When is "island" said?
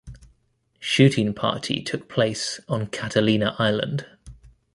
3.59-4.07